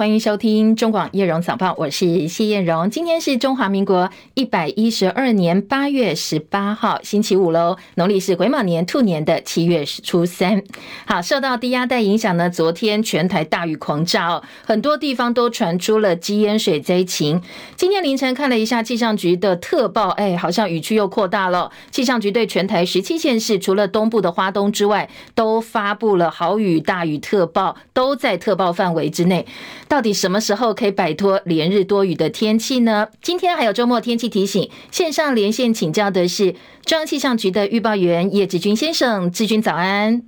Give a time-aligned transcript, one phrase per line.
[0.00, 2.88] 欢迎收听中广叶荣早报，我是谢叶荣。
[2.88, 10.62] 今天是中华民国一百一十二年八月十八号，星期五喽，农历是癸卯年兔年的七月初三。
[11.04, 17.42] 好，受到低压带影响呢，昨天全台大雨狂炸哦，很多地方都传出了积淹水灾情。
[17.76, 21.70] 今天凌晨看了一下气象局的特报，哎，好像雨区又扩大了。
[21.90, 29.44] 气象局对全台十七县市，除了东部的花东之外，都发布了豪雨大雨特报，都在特报范围之内。
[29.90, 33.08] 到底什么时候可以摆脱连日多雨的天气呢？
[33.20, 40.22] 今天还有周末天气提醒，线上连线请教的是中央气象局的预报员叶志军先生，志军早安。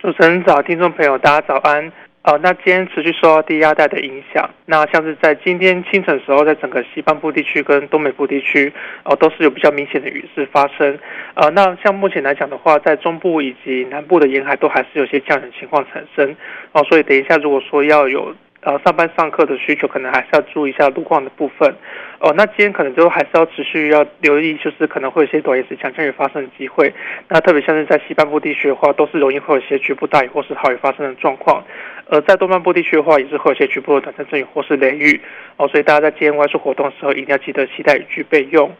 [0.00, 1.92] 主持人早，听众朋友大家早安。
[2.24, 8.72] 哦，那今天持续受到低压带的影响，那像是在今天清晨时候，在整个西半部地区跟东北部地区，
[9.04, 10.98] 哦，都是有比较明显的雨势发生。
[11.34, 16.34] 呃，那像目前来讲的话，在中部以及南部的沿海都还是有些降雨情况产生。
[16.72, 18.34] 哦，所以等一下如果说要有。
[18.62, 21.74] 呃，上班上课的需求可能还是要注意一下路况的部分。
[22.18, 26.92] 哦，那今天可能就还是要持续要留意，就是可能会有些短时强降雨发生的机会。
[27.28, 31.64] 那特别像是在西半部地区的话，都是容易会有些局部大雨或是豪雨发生的状况。
[32.10, 35.18] 而在东半部地区的话，也是会有些局部的短暂阵雨或是雷雨。
[35.56, 38.70] 哦，所以大家在今天外出活动的时候，一定要记得携带雨具备用。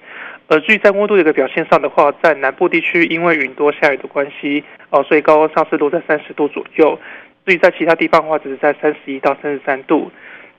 [0.49, 6.99] 而至于在温度的一个表现上的话，在南部地区因为云多下雨的关系，哦，所以高温上是落在三十度左右。
[7.47, 10.11] 至于在其他地方的话，只是在三十一到三十三度。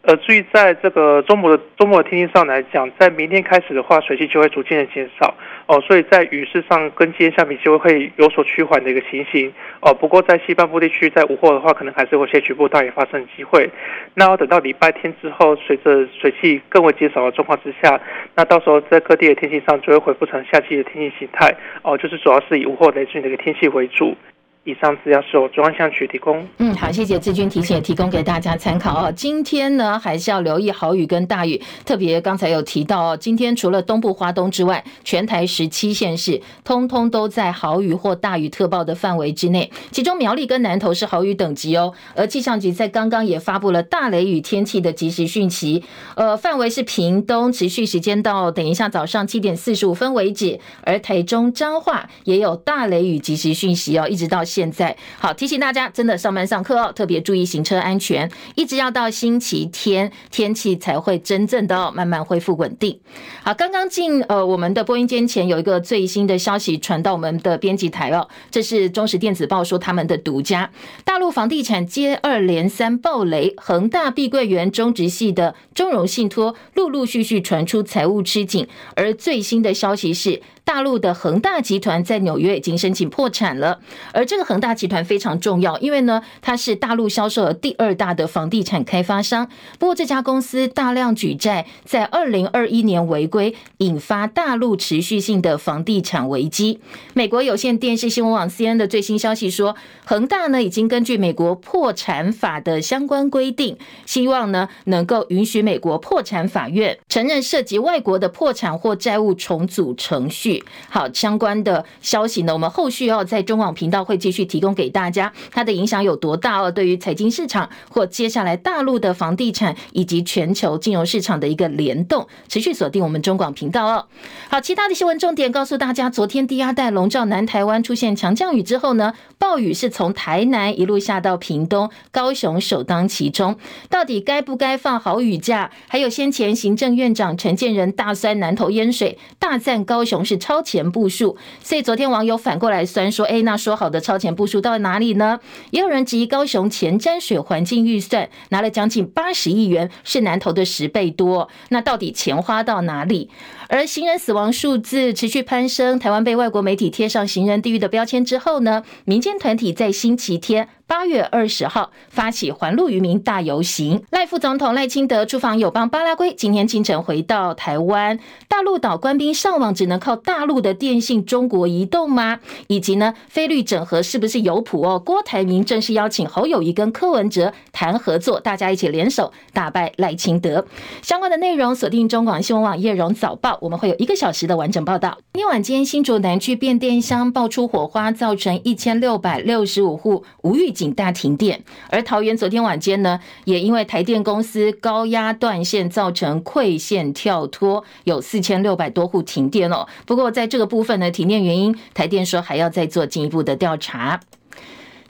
[0.04, 5.36] 呃，至于在这个周末的周末的天气上来讲，在明天开始的话，水汽就会逐渐的减少
[5.68, 9.94] 哦，所以在雨势上跟今天相比，就会有所趋缓的一个情形哦。
[9.94, 13.70] 不过在西半部地区，在午后的话，可能还是会有些局部大雨发生的机会。
[14.16, 18.02] 那要等到礼拜天之后，随着水汽更为减少的状况之下，
[18.36, 24.18] 那到时候在各地的天气上就会恢复成夏季的天气形态哦，就是主要是以午后雷阵雨的一个天气为主。
[24.64, 26.48] 以上资料是由中央气象局提供。
[26.60, 29.12] 嗯，好，谢谢志军提醒，提供给大家参考哦。
[29.12, 39.72] 今天呢，还是要留意豪雨跟大雨，特别刚才有提到哦，今天除了东部花东之外，全台十七县市通通都在豪雨或大雨特报的范围之内。
[39.90, 45.84] 其中苗栗跟南投是豪雨等级哦，而气象局在刚刚也发布了大雷雨天气的即时讯息，
[46.14, 50.60] 呃，范围是屏东，持续时间到等一下早上七点四十五分为止。
[50.84, 54.44] 而台中彰化也有大雷雨即时讯息哦，一直到。
[54.52, 63.00] 现在好提醒大家，真的上班上课哦，特别注意行车安全，一直要到星期天天气才会真正的慢慢恢复稳定。
[63.44, 70.70] 好，刚刚进呃我们的播音间前有一个最新的消息传到我们的编辑台哦，这是中实电子报说他们的独家，
[71.06, 80.42] 大陆房地产接二连三暴雷，恒大碧桂园中植系的中融信托陆陆续续传出财务吃紧，而最新的消息是。
[80.72, 83.82] 大陆的恒大集团在纽约已经申请破产了，
[84.14, 89.50] 而这个恒大集团非常重要，因为呢，它是大陆销售额第二大的房地产开发商。
[89.78, 96.80] 不过，这家公司大量举债，在二零二一年违规，引发大陆持续性的房地产危机。
[97.14, 110.61] 美国有线电视新闻网 CNN 的最新消息说，恒大呢已经根据美国破产法的相关规定，希望呢能够允许美国破产法院承认涉及外国的破产或债务重组程序。
[110.90, 115.32] 好，相关的消息呢，我们后续要在中广频道会继续提供给大家。
[115.52, 116.70] 它的影响有多大哦？
[116.70, 124.06] 对于财经市场或接下来大陆的房地产以及全球金融市场的一个联动，持续锁定我们中广频道哦。
[124.50, 133.56] 好，其他的新闻重点告诉大家：昨天低压带笼罩南台湾，出现强降雨之后呢，暴雨是从台南一路下到屏东、高雄，首当其冲。
[133.90, 135.72] 到底该不该放好雨假？
[135.88, 140.41] 还有先前行政院长陈建仁大酸南投淹水，大赞高雄是。
[140.42, 145.40] 超前部署，所以昨天网友反过来酸说：“哎，那说好的超前部署到哪里呢？”
[145.72, 151.48] 也有人质疑高雄前瞻水环境预算拿了将近八十亿元，是南投的十倍多。
[151.70, 153.30] 那到底钱花到哪里？
[153.72, 160.68] 而行人死亡数字持续攀升，台湾被外国媒体贴上行人地狱的标签之后呢，民间团体在星期天。
[160.86, 168.20] 八月二十号发起环路渔民大游行，赖副总统赖清德出访友邦巴拉圭，今天清晨回到台湾。
[168.50, 172.42] 大陆岛官兵上网只能靠大陆的电信中国移动吗？
[172.68, 175.00] 以及呢，菲绿整合是不是有谱哦？
[175.00, 180.68] 郭台铭正式邀请侯友谊跟柯文哲谈合作，大家一起联手打败赖清德。
[181.02, 185.16] 相关的内容锁定中广新闻网叶荣早报，我们会有一个小时的完整报道。
[185.34, 199.88] 今天晚间新竹南区变电箱爆出火花，造成一千六百六十五户无预警大停电，而桃园昨天晚间呢，也因为台电公司高压断线造成馈线跳脱，有四千六百多户停电哦。
[200.08, 204.20] 不过在这个部分呢，停电原因，台电说还要再做进一步的调查。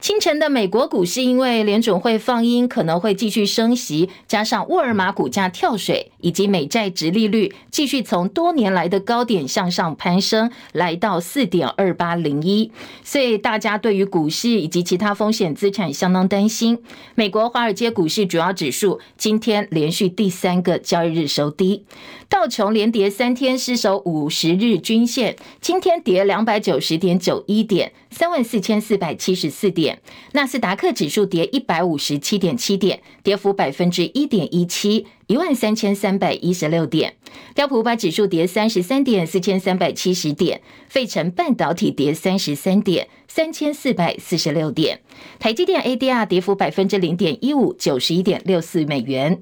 [0.01, 12.71] 清晨的美国股市，因为联准会放鹰，可能会继续升息，加上沃尔玛股价跳水，以及美债殖利率继续从多年来的高点向上攀升，来到四点二八零一，
[13.03, 16.79] 所以大家对于股市以及其他风险资产相当担心。
[17.13, 21.85] 美国华尔街股市主要指数今天连续第三个交易日收低，
[22.31, 29.99] 道琼连跌三天，失守五十日均线，今天跌两百九十点九一点，三万四千四百七十四点。
[30.31, 37.15] 纳斯达克指数跌一百五十七点七点，跌幅百分之一点一七，一万三千三百一十六点。
[37.53, 40.61] 标普五百指数跌三十三点，四千三百七十点。
[40.87, 45.01] 费城半导体跌三十三点，三千四百四十六点。
[45.37, 49.41] 台积电 ADR 跌幅百分之零点一五，九十一点六四美元。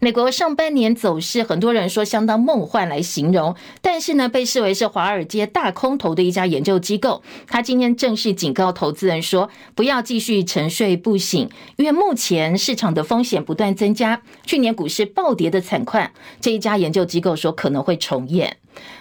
[0.00, 18.58] 美国上半年走势，很多人说相当梦幻来形容，但是呢，被视为是华尔街大空头的一家研究机构，他今天正式警告投资人说，不要继续沉睡不醒，因为目前市场的风险不断增加，去年股市暴跌的惨况，这一家研究机构说可能会重演。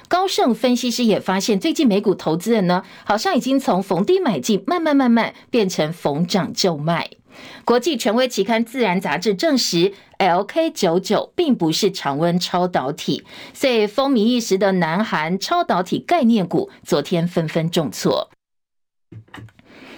[0.07, 7.16] 高盛分析师也发现，最近美股投资人呢，好像已经从逢低买进，慢慢慢慢变成逢涨就卖。
[7.65, 13.23] 国际权威期刊《自然》杂志证实，LK99 并不是常温超导体，
[13.53, 18.29] 所以风靡一时的南韩超导体概念股昨天纷纷重挫。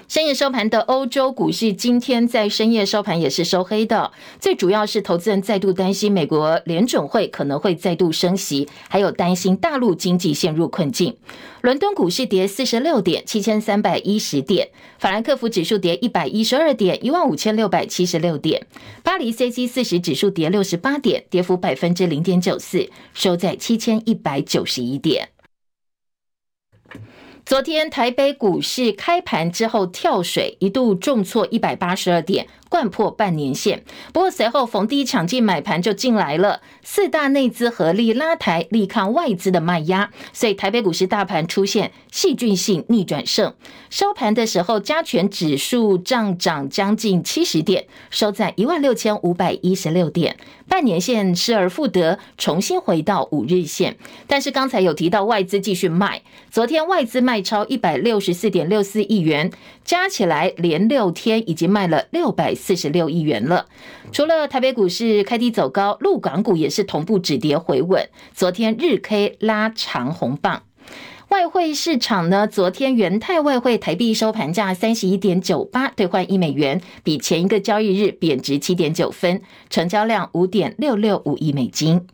[0.09, 4.11] 深夜收盘的欧洲股市，今天在深夜收盘也是收黑的。
[4.39, 11.15] 最主要是投资人再度担心美国联准会可能会再度升息，还有担心大陆经济陷入困境。
[11.61, 18.63] 伦敦股市跌四十六点，七千三百一十点；法兰克福指数跌一百一十二点，一万五千六百七十六点；
[19.03, 25.29] 巴黎 CAC 四十指数跌六十八点，跌幅百分之零点九四，收在七千一百九十一点。
[27.49, 32.45] 昨天台北股市开盘之后跳水，一度重挫一百八十二点。
[32.69, 33.83] 掼破半年线，
[34.13, 43.53] 不过随后逢低抢进买盘就进来了，四大内资合力拉抬，力抗外资的卖压，所以台北股市大盘出现戏剧性逆转胜。
[43.89, 50.37] 收盘的时候，加权指数涨涨将近七十点，收在一万六千五百一十六点，
[50.67, 53.97] 半年线失而复得，重新回到五日线。
[54.27, 56.21] 但是刚才有提到外资继续卖，
[56.51, 59.51] 昨天外资卖超一百六十四点六四亿元，
[59.89, 62.53] 加起来连六天已经卖了六百。
[62.53, 63.65] 四十六亿元了。
[64.11, 68.07] 除了台北股市开低走高，陆港股也是同步止跌回稳。
[68.31, 70.61] 昨天日 K 拉长红棒。
[71.29, 79.41] 外汇市场呢，昨天元泰外汇台币收盘价三十一点九八兑换一美元，比前一个交易日贬值七点九分，
[79.71, 82.05] 成交量五点六六五亿美金。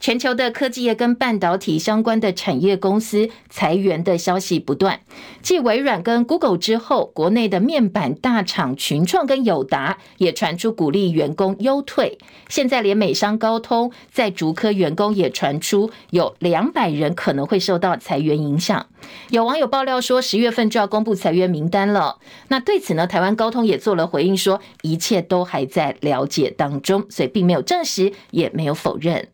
[0.00, 5.00] 全球的科技业跟半导体相关的产业公司裁员的消息不断，
[5.42, 12.18] 继微软跟 Google 之后，国内的面板大厂群创跟友达也传出鼓励员工优退。
[12.48, 18.86] 现在连美商高通在竹科员工也传出有两百人可能会受到裁员影响。
[19.30, 22.18] 有网友爆料说，十月份就要公布裁员名单了。
[22.48, 29.28] 那对此呢，台湾高通也做了回应，说一切都还在了解当中，所以并没有证实，也没有否认。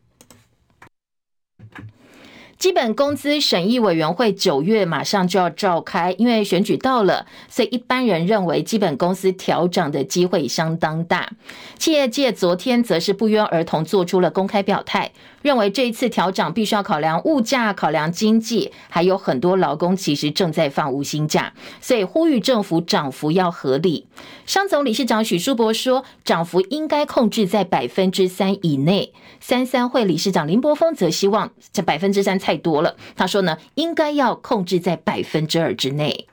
[2.64, 11.30] 基本工资审议委员会九月马上就要召开，因为选举到了，所以一般人认为基本工资调涨的机会相当大。
[11.78, 15.12] 企业界昨天则是不约而同做出了公开表态。
[15.44, 24.06] 认为这一次调涨必须要考量物价、考量经济，还有很多劳工其实正在放无薪假，所以呼吁政府涨幅要合理。
[24.46, 29.12] 商总理事长许淑伯说，涨幅应该控制在百分之三以内。
[29.38, 36.26] 三三会理事长林柏峰则希望这百分之三太多了，他说呢，应该要控制在百分之二之内。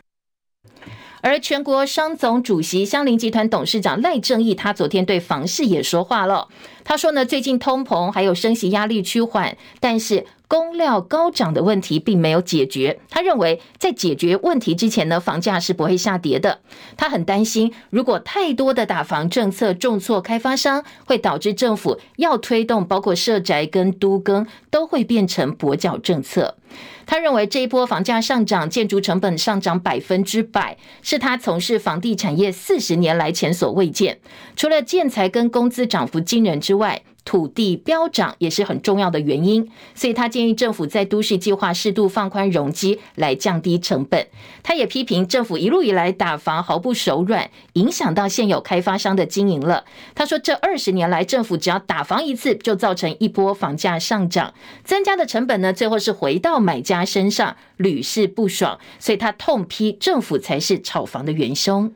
[1.22, 6.48] 而全国商总主席香菱集团董事长赖正义，他昨天对房市也说话了。
[6.84, 13.00] 他说呢，最近通膨还有升息压力趋缓，但是工料高涨的问题并没有解决。
[13.10, 16.60] 他认为，在解决问题之前呢，房价是不会下跌的。
[16.98, 26.58] 他很担心，如果太多的打房政策重挫开发商，会导致政府要推动包括社宅跟都更都会变成跛脚政策。
[27.06, 34.20] 他认为这一波房价上涨，建筑成本上涨百分之百，是他从事房地产业四十年来前所未见。
[34.58, 44.28] 除了建材跟工资涨幅惊人之外，土地飙涨也是很重要的原因，所以他建议政府在都市计划适度放宽容积来降低成本。
[44.64, 49.86] 他也批评政府一路以来打房毫不手软，影响到现有开发商的经营了。
[50.16, 58.80] 他说，这二十年来政府只要打房一次，就造成一波房价上涨，增加的成本呢，最后是回到买家身上，屡试不爽。
[59.00, 61.94] 所以他痛批政府才是炒房的元凶。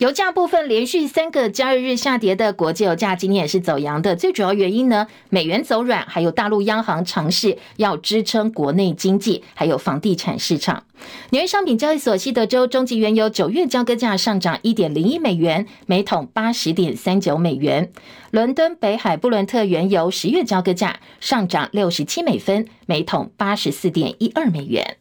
[0.00, 10.84] 油价部分连续三个交易日下跌的国际油价今天也是走扬的，最主要原因呢，美元走软，还有大陆央行尝试要支撑国内经济，还有房地产市场。
[11.32, 17.92] 纽约商品交易所西德州中级原油九月交割价上涨一点零一美元，每桶八十点三九美元。
[18.30, 24.96] 伦敦北海布伦特原油十月交割价上涨六十七美分，每桶八十四点一二美元。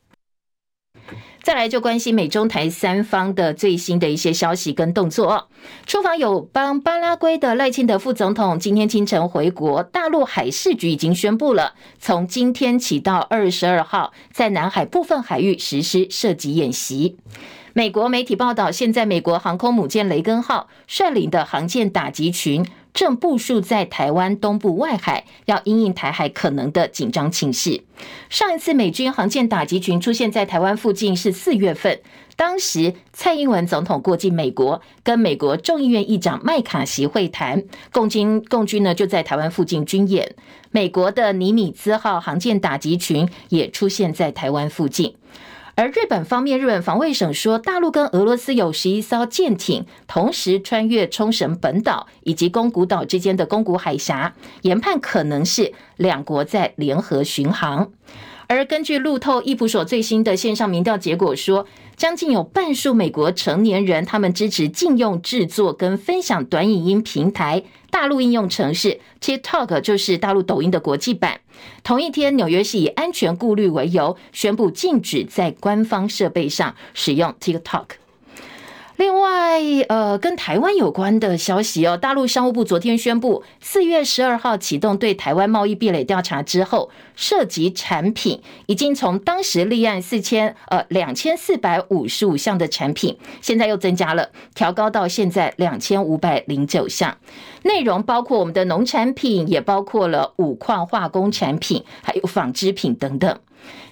[1.49, 5.49] 再来就关心美中台三方的最新的一些消息跟动作。
[5.87, 17.17] 出访友邦巴拉圭的赖清德副总统今天清晨回国，大陆海事局已经宣布了，从今天起到二十二号，在南海部分海域实施射击演习。
[17.73, 22.63] 美国媒体报道，现在美国航空母舰雷根号率领的航舰打击群。
[22.99, 27.81] 正部署在台湾东部外海，要因应台海可能的紧张情势。
[28.29, 32.01] 上一次美军航舰打击群出现在台湾附近是四月份，
[32.35, 37.63] 当时蔡英文总统过境美国，跟美国众议院议长麦卡锡会谈，
[37.93, 40.35] 共军共军呢就在台湾附近军演。
[40.71, 45.15] 美国的尼米兹号航舰打击群也出现在台湾附近。
[45.79, 57.93] 而日本方面，日本防卫省说，大陆跟俄罗斯有十一艘舰艇同时穿越冲绳本岛以及宫古岛之间的宫古海峡，研判可能是两国在联合巡航。
[58.51, 71.41] 而根据路透易普所最新的线上民调结果说，将近有半数美国成年人他们支持禁用制作跟分享短影音平台大陆应用程式 TikTok，就是大陆抖音的国际版。
[71.83, 77.85] 同一天，纽约市以安全顾虑为由，宣布禁止在官方设备上使用 TikTok。
[78.99, 97.17] 另外，呃，跟台湾有关的消息哦，大陆商务部昨天宣布，四月十二号启动对台湾贸易壁垒调查之后，涉及产品已经从当时立案四千呃两千四百五十五项的产品，现在又增加了，调高到现在两千五百零九项，
[97.63, 103.39] 内容包括我们的农产品，也包括了五矿化工产品，还有纺织品等等。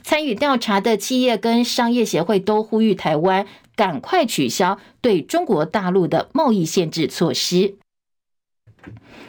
[0.04, 3.46] 参与调查的企业跟商业协会都呼吁台湾。
[3.78, 7.78] 赶快取消对中国大陆的贸易限制措施。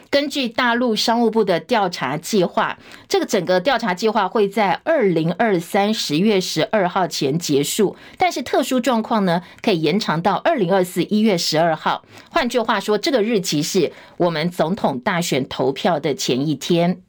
[0.09, 12.03] 根据大陆商务部的调查计划，这个整个调查计划会在二零二三十月十二号前结束，但是特殊状况呢，可以延长到二零二四一月十二号。
[12.31, 17.03] 换句话说，这个日期是我们总统大选投票的前一天。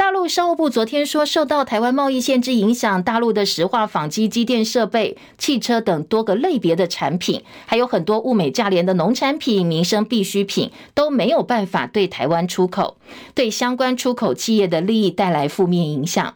[0.00, 12.96] 大陆商务部昨天说，受到台湾贸易限制影响，大陆的石化、纺机、机电设备、汽车等多个类别的产品，还有很多物美价廉的农产品、民生必需品都没有办法对台湾出口，
[13.34, 16.34] 对相关出口企业的利益带来负面影响。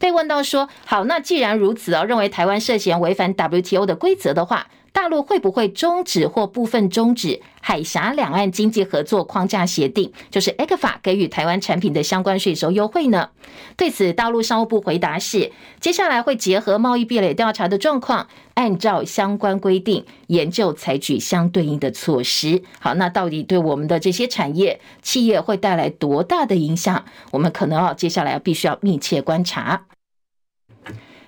[0.00, 4.66] 被问到说，好，那既然如此哦，认为台湾涉嫌违反 WTO 的规则的话。
[4.94, 13.28] 大陆会不会终止或部分终止海峡两岸经济合作框架协定，就是 ECFA 给予台湾产品的相关税收优惠呢？
[13.76, 22.62] 对此，大陆商务部回答是：接下来会结合贸易壁垒调查的状况，按照相关规定研究采取相对应的措施。
[22.78, 27.04] 好，那到底对我们的这些产业企业会带来多大的影响？
[27.32, 29.86] 我们可能要接下来必须要密切观察。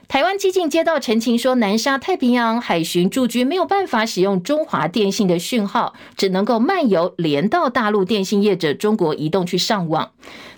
[0.09, 10.13] 台湾基进接到陈情说，南沙太平洋海巡驻军没有办法使用中华电信的讯号，只能够漫游连到大陆电信业者中国移动去上网。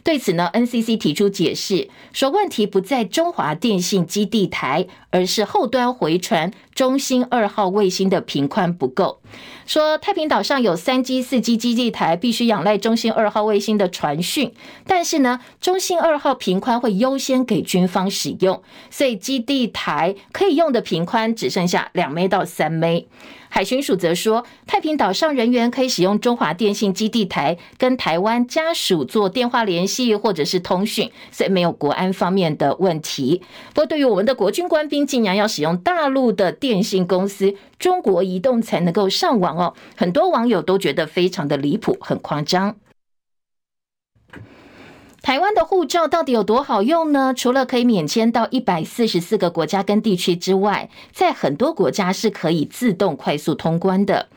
[0.05, 9.21] 对此呢，NCC 提出解释，说问题不在中华电信基地台，而是后端回传中兴二号卫星的频宽不够。
[9.67, 14.53] 说太平岛上有三 G、四 G 基地台，必须仰赖中星二号卫星的传讯，
[14.87, 23.07] 但是呢，中星二号频宽会优先给军方使用，所以基地台可以用的频宽只剩下两枚到三枚。
[23.49, 33.43] 海巡署则说，太平岛上人员可以使用中华电信基地台跟台湾家属做电话联系或者是通讯，所以没有国安方面的问题。
[33.75, 42.77] 不过，对于我们的国军官兵，竟然要使用大陆的电信公司中国移动才能够上网哦，很多网友都觉得非常的离谱，很夸张。
[45.29, 47.35] 台湾的护照到底有多好用呢？
[47.37, 54.29] 除了可以免签到一百四十四个国家跟地区之外，在很多国家是可以自动快速通关的。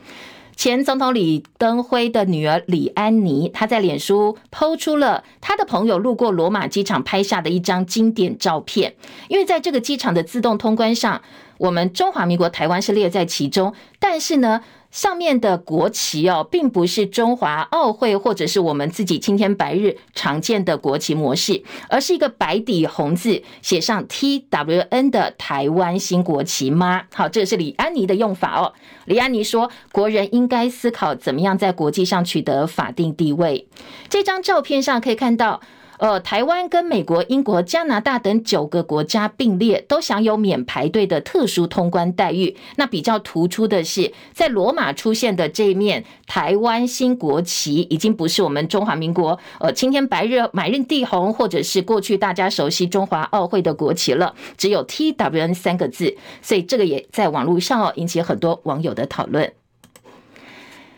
[0.54, 8.94] 前总统李登辉的女儿李安妮，她在脸书抛出了她的朋友路过罗马机场拍下的一张经典照片。
[9.28, 11.22] 因为在这个机场的自动通关上，
[11.56, 14.60] 我们中华民国台湾是列在其中，但是呢，
[14.92, 27.04] 上面的国旗哦，并不是中华奥会或者是我们自己青天白日常见的国旗模式，而是一个白底红字写上 TWN 的台湾新国旗吗？
[27.12, 28.74] 好，这是李安妮的用法哦。
[29.06, 33.66] 李安妮说，国人应该思考怎么样在国际上取得法定地位。
[34.10, 35.60] 这张照片上可以看到。
[36.02, 42.56] 呃，台湾跟美国、英国、加拿大等九个国家并列，都享有免排队的特殊通关待遇。
[42.74, 56.16] 那比较突出的是，在罗马出现的这一面台湾新国旗，已经不是我们中华民国呃青天白日满地红，或者是过去大家熟悉中华奥会的国旗了，只有 TWN 三个字。
[56.42, 59.52] 所以这个也在网络上哦引起很多网友的讨论。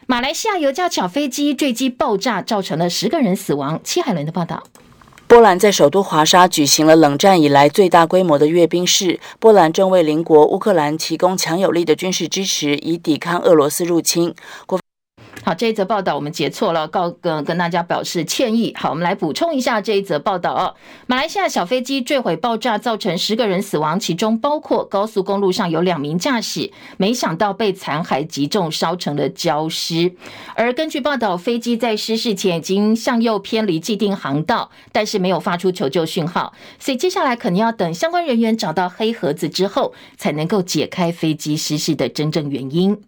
[0.06, 3.78] 马来西亚有架小飞机坠机爆炸，造成了十个人死亡。
[3.84, 4.62] 戚海伦的报道。
[5.34, 9.18] 波兰在首都华沙举行了冷战以来最大规模的阅兵式。
[9.40, 14.32] 波兰正为邻国乌克兰提供强有力的军事支持，以抵抗俄罗斯入侵。
[15.44, 18.74] 好，这一则报道我们截错了，告跟跟大家表示歉意。
[18.78, 20.74] 好，我们来补充一下这一则报道哦。
[21.06, 30.14] 马来西亚小飞机坠毁爆炸，造成十个人死亡，其中包括高速公路上有两名驾驶，没想到被残骸击中，烧成了焦尸。
[30.54, 42.98] 而根据报道，飞机在失事前已经向右偏离既定航道，但是没有发出求救讯号，所以接下来可能要等相关人员找到黑盒子之后，才能够解开飞机失事的真正原因。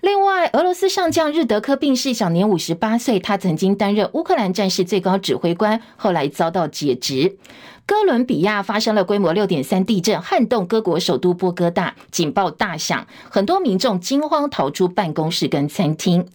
[0.00, 3.18] 另外，俄罗斯上将日德科病逝，享年五十八岁。
[3.18, 7.36] 他曾经担任乌克兰战事最高指挥官，后来遭到解职。
[7.88, 16.28] 哥伦比亚发生了规模六点三地震，撼动各国首都波哥大，警报大响，很多民众惊慌逃出办公室跟餐厅。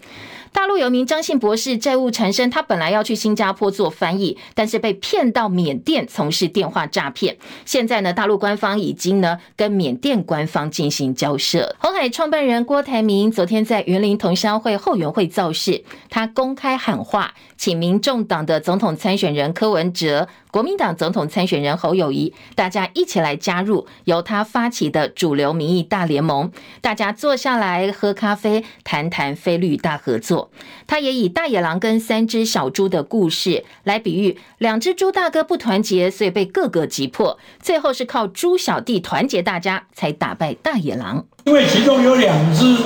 [0.51, 7.37] 大陆有名张姓博士债务缠身，他本来要去新加坡做翻译，但是被骗到缅甸从事电话诈骗。
[7.65, 11.75] 现在呢，大陆官方已经呢跟缅甸官方进行交涉。
[11.79, 30.49] 红海创办人郭台铭昨天在云林同乡会后援会造势，他公开喊话，请民众党的总统参选人柯文哲、国民党总统参选人侯友谊，大家一起来加入由他发起的主流民意大联盟，大家坐下来喝咖啡，谈谈非绿大合作。
[30.87, 41.25] 他也以大野狼跟三只小猪的故事来比喻，两只猪大哥不团结，所以被各个击破，最后是靠猪小弟团结大家才打败大野狼。
[41.45, 42.77] 因为其中有两只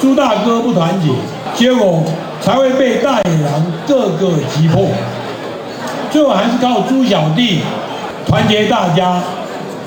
[0.00, 1.08] 猪大哥不团结，
[1.54, 2.04] 结果
[2.40, 4.88] 才会被大野狼各个击破，
[6.14, 7.60] 最后还是靠猪小弟
[8.24, 9.20] 团结大家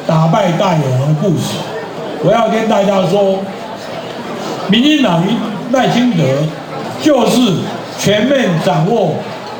[0.06, 1.56] 打败大野狼的故事。
[2.22, 3.40] 我要跟大家说，
[4.68, 5.24] 民进党
[5.72, 6.24] 赖清德。
[7.00, 7.40] 就是
[8.00, 9.14] 全面掌握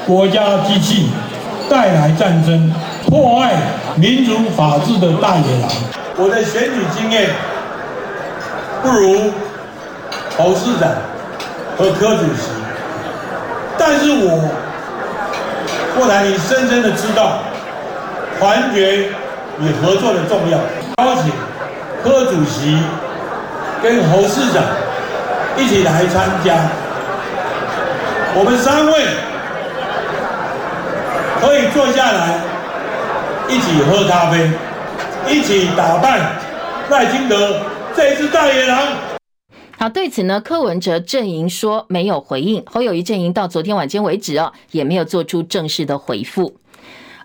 [0.08, 1.08] 国家机器，
[1.70, 2.74] 带来战争、
[3.06, 3.54] 破坏
[3.96, 5.70] 民主法治的大野狼。
[6.18, 7.30] 我的选举经验
[8.82, 9.32] 不如
[10.36, 10.90] 侯市长
[11.78, 12.50] 和柯主席，
[13.78, 14.50] 但是我
[15.98, 17.40] 郭台铭深深的知道
[18.40, 19.10] 团结
[19.60, 20.60] 与合作的重要。
[21.04, 21.32] 邀请
[22.04, 22.78] 柯主席
[23.82, 24.64] 跟侯市长
[25.58, 26.54] 一起来参加。
[28.36, 28.94] 我们三位
[31.42, 32.40] 可以坐下来
[33.50, 34.52] 一起喝咖啡，
[35.28, 36.20] 一起打败
[36.90, 37.62] 赖清德
[37.96, 38.78] 这只大野狼。
[39.80, 46.56] 好，对此呢，柯文哲阵营说没有回应，侯友宜阵营到昨天晚间为止哦，也没有做出正式的回复。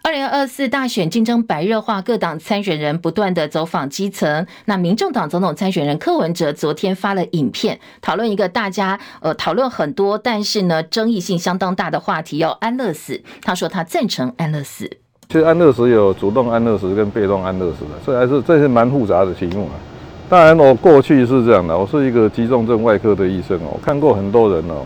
[0.02, 4.46] 二零二四大选竞争白热化，各党参选人不断的走访基层。
[4.66, 13.22] 那民众党总统参选人柯文哲昨天发了影片，讨论一个大家呃讨论很多，但是呢争议性相当大的话题，要安乐死。
[13.40, 14.90] 他说他赞成安乐死。
[15.28, 19.74] 其实安乐死有主动安乐死跟被动安乐死的，这还是这是蛮复杂的题目啊。
[20.32, 24.80] 当然我过去是这样的，我是一个急重症外科的医生哦，我看过很多人哦，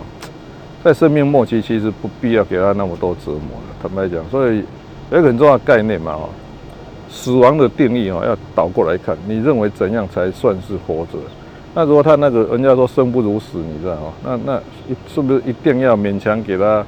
[0.82, 4.64] 在生命末期其实不必要给他那么多折磨的，坦白讲，所以。
[5.09, 6.28] 有一个很重要概念嘛，哦，
[7.09, 11.18] 死亡的定义哦，要倒过来看，你认为怎样才算是活着？
[11.76, 14.61] 那如果他那个人家说生不如死，你知道哦，那那
[15.06, 16.85] 是不是一定要勉强给他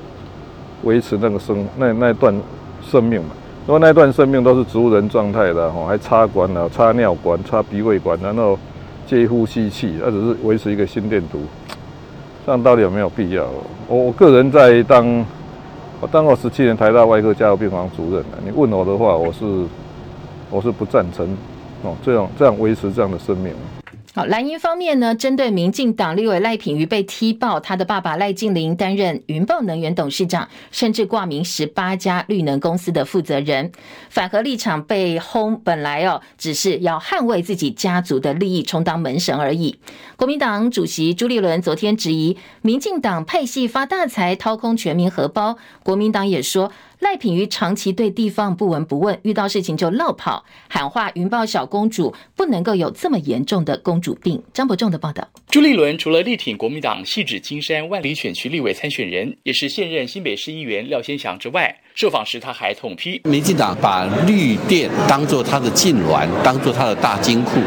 [0.82, 2.34] 维持那个生那那段
[2.82, 3.28] 生命嘛？
[3.68, 8.58] 如果那段生命都是植物人状态的哦，还插管了、插尿管、插鼻胃管，然后
[9.06, 11.40] 接呼吸器，那只是维持一个心电图，
[12.46, 13.44] 这样到底有没有必要？
[13.86, 15.22] 我我个人在当。
[16.00, 19.44] 我当过十七年台大外科加护病房主任，你问我的话，我是
[20.48, 21.26] 我是不赞成
[21.82, 23.52] 哦，这样这样维持这样的生命。
[24.18, 33.70] 好，蓝营方面呢，针对民进党立委赖品妤被踢爆，他的爸爸赖静林担任云豹能源董事长，甚至挂名十八家绿能公司的负责人，
[34.10, 35.60] 反核立场被轰。
[35.60, 39.78] 本来哦，只是要捍卫自己家族的利益，充当门神而已。
[40.16, 45.56] 国民党主席朱立伦昨天质疑民进党派系发大财，掏空全民荷包。
[45.84, 46.72] 国民党也说。
[46.98, 54.42] 赖品妤长期对地方不闻不问，遇到事情就落跑，喊话云豹小公主不能够有这么严重的公主病。
[54.52, 55.26] 张伯仲的报道。
[55.48, 67.58] 朱立伦除了力挺国民党汐止金山万里选区立委参选人，也是现任新北市议员廖先祥之外，受访时他还痛批民进党把绿电当作他的痙攣，当作他的大金库。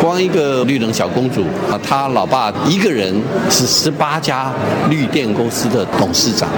[0.00, 3.14] 光一个绿能小公主啊，他老爸一个人
[3.50, 4.50] 是十八家
[4.88, 6.48] 绿电公司的董事长，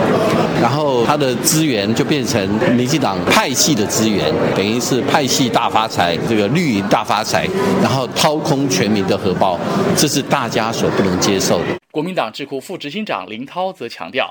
[0.63, 2.25] 然后他的资源就变。
[2.25, 7.47] 成民进党派系的资源，等于是派系大发财，这个绿大发财，
[7.81, 9.57] 然后掏空全民的荷包，
[9.97, 11.67] 这是大家所不能接受的。
[11.97, 14.31] 国民党智库副执行长林涛则强调。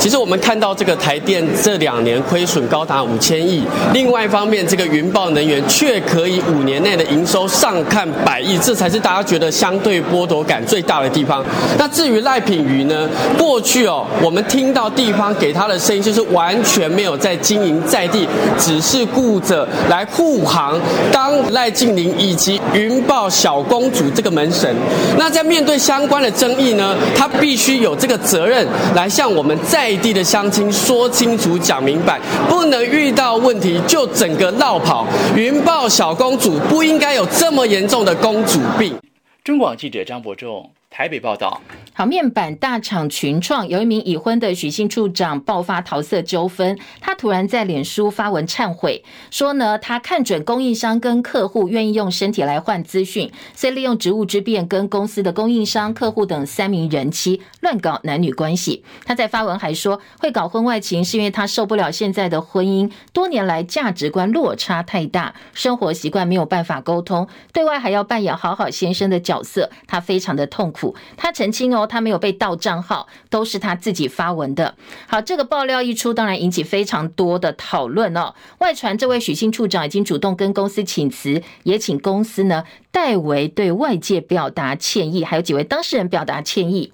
[0.00, 11.44] 其实我们看到这个台电这两年亏损高达五千亿，另外一方面，这个云豹能源却可以五年内的营收上看百亿，这才是大家觉得相对剥夺感最大的地方。
[11.78, 13.08] 那至于赖品妤呢？
[13.38, 18.26] 过去哦，我们听到地方给他的声音就是完全没有在经营在地，
[18.58, 20.76] 只是顾着来护航，
[21.12, 24.74] 当赖净麟以及云豹小公主这个门神。
[25.16, 29.56] 那在面对相关的争议呢，他必须有这个责任来向我们。
[29.66, 35.06] 在地的乡亲说清楚、讲明白，不能遇到问题就整个绕跑。
[35.34, 38.96] 云豹小公主不应该有这么严重的公主病。
[39.42, 40.70] 中广记者张伯仲。
[40.96, 41.60] 台北报道，
[41.96, 58.82] 好，面板大厂群创有一名已婚的许姓处长爆发桃色纠纷，他突然在脸书发文忏悔，说呢，他看准供应商跟客户愿意用身体来换资讯，所以利用职务之便跟公司的供应商、客户等三名人妻乱搞男女关系。
[59.04, 70.96] 他在发文还说，会搞婚外情是因为他受不了现在的婚姻，多年来价值观落差太大，生活习惯没有办法沟通，对外还要扮演好好先生的角色，他非常的痛苦。
[71.16, 74.74] 他澄清哦，他没有被盗账号，都是他自己发文的。
[75.06, 78.34] 好，这个爆料一出，当然引起非常多的讨论哦。
[78.58, 86.92] 外传这位许姓处长已经主动跟公司请辞，也请公司呢代为对外界表达歉意，还有几位当事人表达歉意。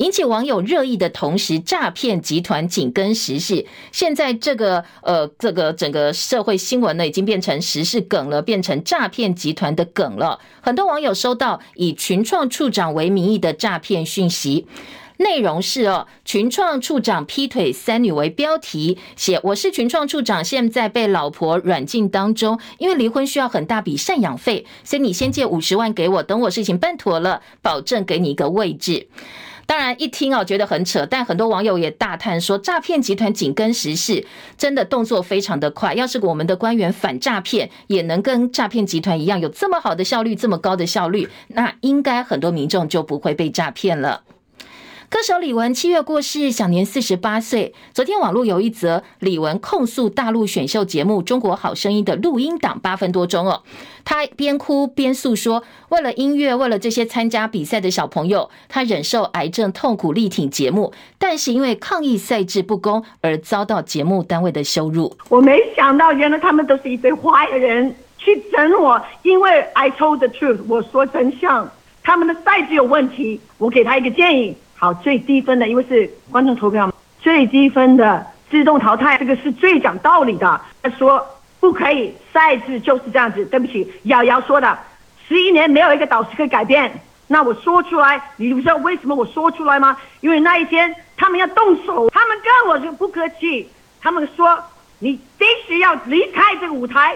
[0.00, 3.66] 引起网友热议的同时，诈骗集团紧跟时事。
[3.92, 10.40] 现在这个呃，这个整个社会新闻呢，已经变成时事梗了，变成诈骗集团的梗了。
[10.62, 14.66] 很多网友收到以群创处长为名义的诈骗讯息，
[15.18, 29.08] 内容是哦，群创处长劈腿三女为标题，写我是群创处长，现在被老婆软禁当中，因为离婚需要很大笔赡养费，所以你先借五十万给我，等我事情办妥了，保证给你一个位置。
[29.70, 34.26] 当然，一听哦，觉得很扯，但很多网友也大叹说，诈骗集团紧跟时事，
[34.58, 35.94] 真的动作非常的快。
[35.94, 44.24] 要是我们的官员反诈骗，也能跟诈骗集团一样有这么好的效率，这么高的效率，那应该很多民众就不会被诈骗了。
[45.10, 47.74] 歌手李玟七月过世，享年四十八岁。
[47.92, 53.60] 昨天网络有一则李玟控诉大陆选秀节目《中国好声音》的录音档八分多钟哦，
[54.04, 65.16] 他边哭边诉说，为了音乐，为了这些参加比赛的小朋友，他忍受癌症痛苦力挺节目，但是因为抗议赛制不公而遭到节目单位的羞辱。
[65.28, 71.68] 我没想到，原来他们都是一堆坏人去整我，因为 I told the truth，我说真相，
[72.00, 74.56] 他们的赛制有问题，我给他一个建议。
[74.80, 80.58] 好，最低分的，因为是观众投票嘛，最低分的自动淘汰，这个是最讲道理的。
[80.82, 81.22] 他说
[81.60, 83.44] 不可以，赛制就是这样子。
[83.44, 84.78] 对不起，瑶瑶说的，
[85.28, 86.90] 十一年没有一个导师可以改变。
[87.26, 89.94] 那我说出来，你不知道为什么我说出来吗？
[90.22, 93.68] 因为那一天他们要动手，他们跟我就不客气，
[94.00, 94.58] 他们说
[94.98, 97.14] 你必须要离开这个舞台。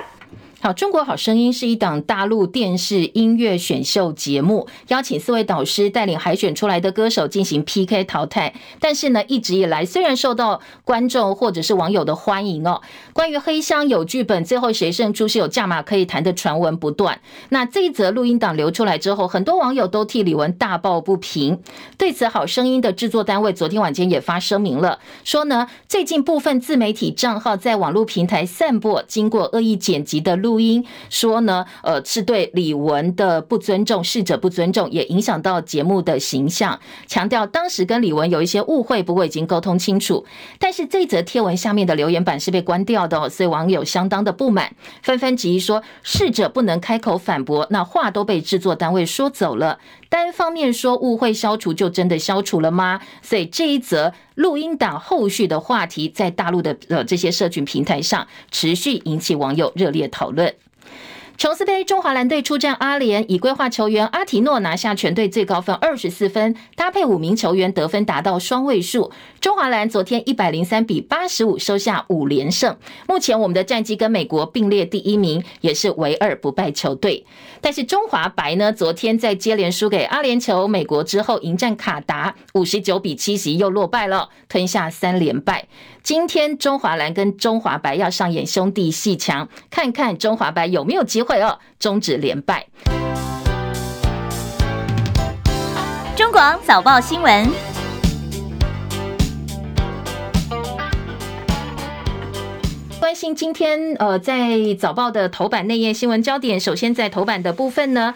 [0.64, 8.55] 好，中国好声音是一档大陆电视音乐选秀节目，邀请四位导师带领海选出来的歌手进行 PK 淘汰。
[8.81, 12.81] 但是呢，一直以来虽然受到观众或者是网友的欢迎哦，
[13.12, 17.20] 关于黑箱有剧本，最后谁胜出是有价码可以谈的传闻不断。
[17.50, 21.61] 那这一则录音档流出来之后，很多网友都替李玟大抱不平。
[21.98, 30.54] 对此，好声音的制作单位昨天晚间也发声明了，说呢，最近部分自媒体账号在网络平台散播经过恶意剪辑的录。
[30.55, 36.79] 录音，说呢，呃，是对李玟的不尊重，逝者不尊重，也影响到节目的形象。
[37.09, 40.25] 强调当时跟李玟有一些误会，不过已经沟通清楚。
[40.61, 49.81] 但是这则贴文下面的留言板是被关掉的，所以网友相当的不满，纷纷质疑说，逝者不能开口反驳，那话都被制作单位说走了。
[50.09, 53.01] 单方面说误会消除就真的消除了吗？
[53.23, 60.55] 所以这一则录音档后续的话题在大陆的呃这些社群平台上持续引起网友热烈讨论。
[61.37, 69.11] 琼斯杯，中华蓝队出战阿联，以归化球员阿提诺拿下全队最高分二十四分，搭配五名球员得分达到双位数。
[69.40, 72.77] 中华蓝昨天一百零三比八十五收下五连胜，
[73.09, 77.27] 目前我们的战绩跟美国并列第一名，也是唯二不败球队。
[77.61, 85.66] 但是中华白呢，昨天在接连输给阿联酋、美国之后，迎战卡达，五十九比七十又落败了，吞下三连败。
[86.05, 92.67] 今天中华蓝跟中华白要上演兄弟戏强，看看中华白有没有机会哦，终止连败。
[96.14, 97.49] 中广早报新闻，
[103.01, 108.14] 关心今天呃在早报的头版内页新闻焦点，首先在头版的部分呢。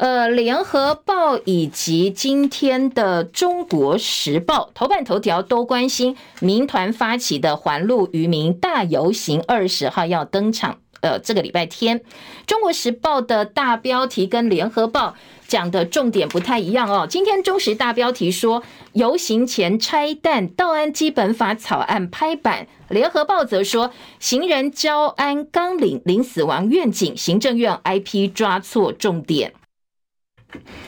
[0.00, 10.78] 呃，联合报以及今天的中国时报头版头条都关心民团发起的环路渔民大游行，二十号要登场。
[11.02, 12.00] 呃，这个礼拜天，
[12.46, 15.14] 中国时报的大标题跟联合报
[15.46, 17.06] 讲的重点不太一样哦。
[17.06, 18.62] 今天中时大标题说
[18.94, 29.52] 游行前拆弹，道安基本法草案拍板；联合报则说行人交安纲领零死亡愿景，行政院 IP 抓错重点。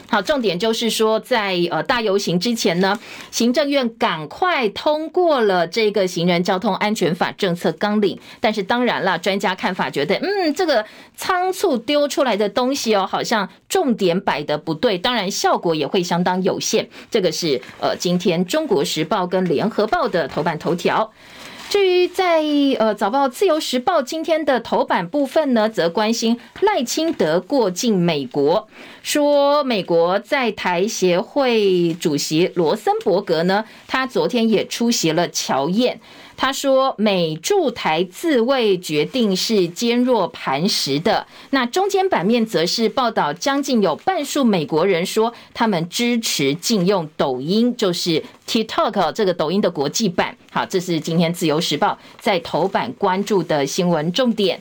[0.09, 2.99] 好，重点就是说，在呃大游行之前呢，
[3.31, 8.19] 行政院赶快通过了这个行人交通安全法政策纲领。
[8.41, 10.85] 但是当然了，专家看法觉得，嗯，这个
[11.17, 16.89] 仓促丢出来的东西哦，好像重点摆得不对，当然效果也会相当有限。
[17.11, 21.11] 这个是呃今天中国时报跟联合报的头版头条。
[21.73, 22.43] 至于在
[22.79, 28.69] 呃早报自由时报今天的头版部分呢，则关心赖清德过境美国，
[29.03, 35.99] 说美国在台协会主席罗森伯格呢，他昨天也出席了乔宴。
[36.43, 50.37] 他说：“美驻台自卫决定是坚若磐石的。”那中间版面则是报道，将近有半数美国人说他们支持禁用抖音，就是 TikTok 这个抖音的国际版。
[50.51, 54.61] 好，这是今天自由时报在头版关注的新闻重点。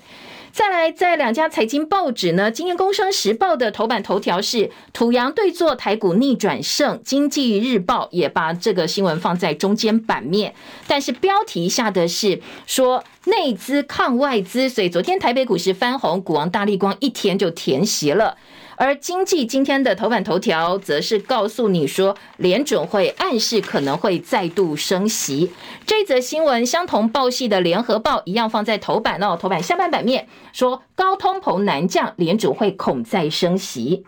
[0.54, 10.54] 再来，在两家财经报纸呢，今天《工商时报》的头版头条是土洋对坐台股逆转胜，《经济日报》也把这个新闻放在中间版面，
[10.88, 18.36] 但是标题下的是说内资抗外资，所以昨天台北股市翻红，股王大力光一天就填席了。
[18.82, 25.52] 而经济今天的头版头条则是告诉你说，联准会暗示可能会再度升息。
[25.86, 34.04] 这则新闻相同报系的联合报一样放在头版哦，头版下半版面说高通膨难降，联准会恐再升息。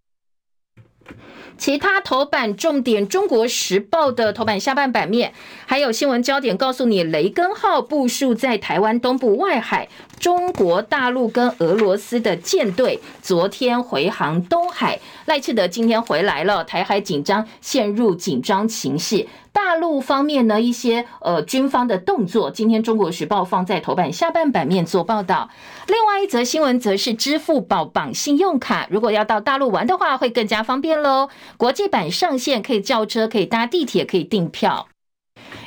[1.56, 5.34] 其他头版重点，《中国时报》的头版下半版面，
[5.68, 9.88] 还有新闻焦点，告诉你雷根号部署在台湾东部外海，
[10.24, 19.28] 中国大陆跟俄罗斯的舰队昨天回航东海，赖清德今天回来了，台海紧张陷入紧张情势。
[19.52, 25.50] 大陆方面呢，一些呃军方的动作，今天《中国时报》放在头版下半版面做报道。
[25.88, 31.28] 另外一则新闻则是支付宝绑信用卡，如果要到大陆玩的话，会更加方便喽。
[31.58, 34.88] 国际版上线，可以叫车，可以搭地铁，可以订票。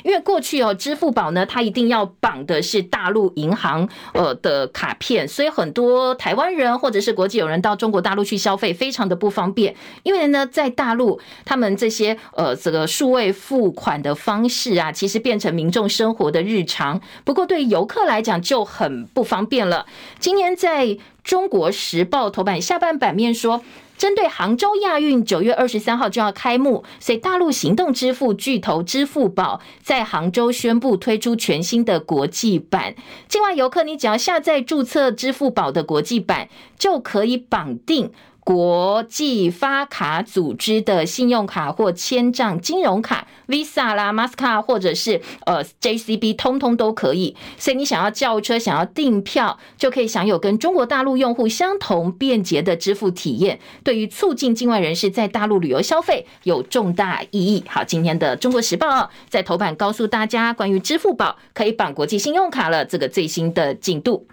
[0.03, 9.75] 因为过去哦，支付宝呢，它一定要绑的是大陆银行呃的卡片，所以很多台湾人或者是国际友人到中国大陆去消费，非常的不方便。
[10.03, 17.01] 因为呢，在大陆他们这些呃这个数位付款的方式啊，其实变成民众生活的日常。
[17.25, 19.85] 不过对游客来讲就很不方便了。
[20.19, 23.61] 今天在中国时报头版下半版面说。
[23.97, 32.95] 针对杭州亚运九月二十三号就要开幕，所以大陆行动支付巨头支付宝在杭州宣布推出全新的国际版。
[33.27, 38.11] 境外游客，你只要下载注册支付宝的国际版，就可以绑定。
[38.47, 47.35] 国际发卡组织的信用卡或千账金融卡，Visa 啦、Master 或者是呃 JCB，通通都可以。
[47.57, 53.59] 所以你想要叫车、想要订票，就可以享有跟中国大陆用户相同便捷的支付体验。
[53.83, 57.65] 对于促进境外人士在大陆旅游消费有重大意义。
[57.67, 64.25] 好，今天的中国时报在头版告诉大家，关于支付宝可以绑国际信用卡了这个最新的进度。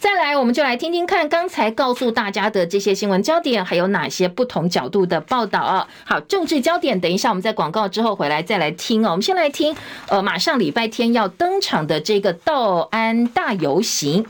[0.00, 5.88] 再来，我们就来听听看刚才告诉大家的这些新闻焦点，还有哪些不同角度的报道啊？
[6.04, 9.10] 好，政治焦点，等一下我们在广告之后回来再来听哦。
[9.10, 9.74] 我们先来听，
[10.06, 14.24] 呃，马上礼拜天要登场的这个道安大游行。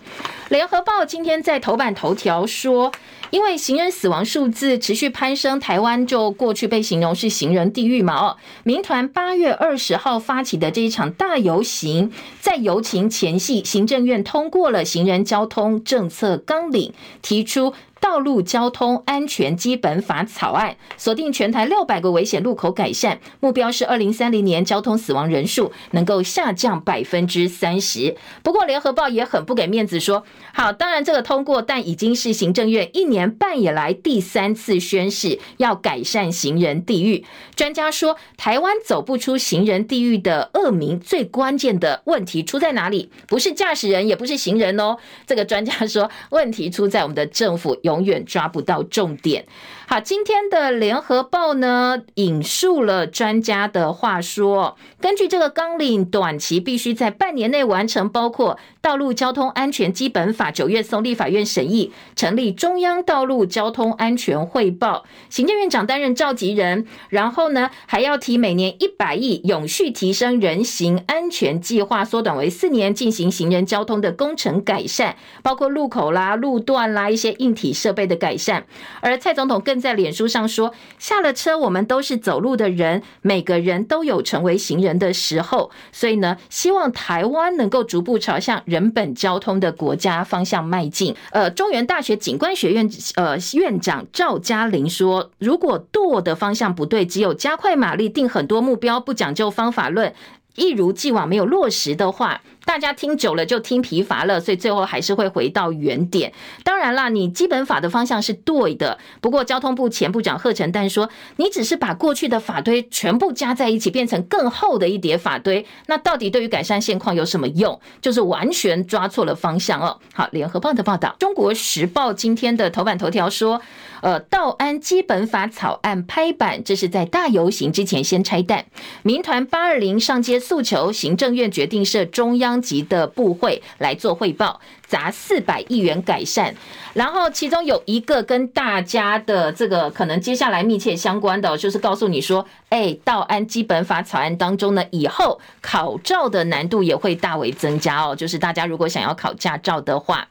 [0.48, 2.90] 联合报今天在头版头条说，
[3.30, 8.14] 因为行人死亡数字持续攀升，台湾就过去被形容是行人地狱嘛。
[8.14, 12.10] 哦，民团八月二十号发起的这一场大游行，
[12.40, 17.74] 在游行前夕，行政院通过了行人交通政策纲领，提出。
[18.00, 28.16] 道路交通安全基本法草案锁定全台六百个危险路口改善目标是二零三零年交通死亡人数能够下降百分之三十。
[28.42, 37.24] 不过联合报也很不给面子说，好，当然这个通过，但已经是行政院一年半以来第三次宣示要改善行人地狱。
[37.56, 43.10] 专家说，台湾走不出行人地狱的恶名，最关键的问题出在哪里？
[43.26, 44.96] 不是驾驶人，也不是行人哦。
[45.26, 47.78] 这个专家说，问题出在我们的政府。
[47.88, 49.46] 永远抓不到重点。
[49.90, 78.66] 好，今天的联合报呢，引述了专家的话说，根据这个纲领，短期必须在半年内完成，包括道路交通安全基本法九月送立法院审议，成立中央道路交通安全汇报，行政院长担任召集人，然后呢，还要提每年一百亿永续提升人行安全计划，缩短为四年进行行人交通的工程改善，包括路口啦、路段啦一些硬体设备的改善。
[79.00, 85.70] 而蔡总统更在脸书上说，下了车，我们都是走路的人，每个人都有成为行人的时候。
[85.92, 91.14] 所以呢，希望台湾能够逐步朝向人本交通的国家方向迈进。
[91.30, 100.14] 呃，中原大学警官学院呃院长赵嘉玲说，如果舵的方向不对，只有加快马力，定很多目标，不讲究方法论，
[100.56, 102.42] 一如既往没有落实的话。
[102.68, 106.30] 大家听久了就听疲乏了，所以最后还是会回到原点。
[106.62, 117.80] 当然啦，你基本法的方向是对的，不过交通部前部长贺陈旦说，你只是把过去的法堆全部加在一起，变成更厚的一叠法堆，那到底对于改善现况有什么用？
[118.02, 119.98] 就是完全抓错了方向哦。
[120.12, 123.62] 好，联合报的报道，中国时报今天的头版头条说，
[124.02, 128.66] 呃，道安基本法草案拍板，这是在大游行之前先拆弹，
[129.02, 132.57] 民团八二零上街诉求，行政院决定设中央。
[132.60, 136.54] 级的部会来做汇报，砸四百亿元改善，
[136.94, 150.26] 然后其中有一个跟大家的这个可能接下来密切相关的，就是告诉你说，哎，道安基本法草案当中呢，以后考照的难度也会大为增加哦，就是大家如果想要考驾照的话，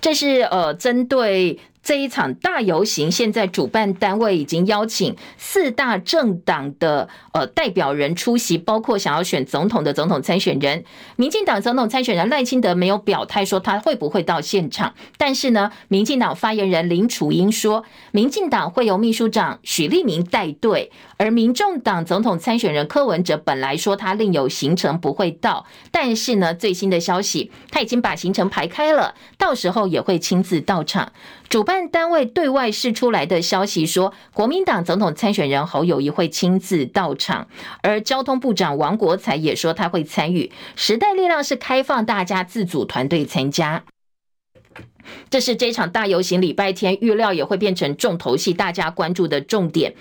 [0.00, 1.58] 这是呃针对。
[1.82, 10.84] 这一场大游行，现在主办单位已经邀请四大政党的呃代表人出席，包括想要选总统的总统参选人。
[11.16, 31.12] 民进党总统参选人赖清德没有表态说他会不会到现场，但是呢，民进党发言人林楚英说，民进党会由秘书长许立明带队，而民众党总统参选人柯文哲本来说他另有行程不会到，但是呢，最新的消息他已经把行程排开了，到时候也会亲自到场。
[31.50, 37.48] 主办单位对外释出来的消息说，国民党总统参选人侯友谊会亲自到场，
[37.82, 40.50] 而交通部长王国材也说他会参与。
[40.74, 43.84] 时代力量是开放大家自组团队参加。
[45.28, 49.94] 这是这场大游行礼拜天预料也会变成重头戏，大家关注的重点。